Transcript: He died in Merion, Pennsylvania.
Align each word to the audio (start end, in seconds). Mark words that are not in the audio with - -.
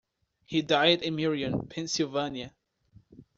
He 0.45 0.63
died 0.63 1.03
in 1.03 1.15
Merion, 1.15 1.67
Pennsylvania. 1.67 2.55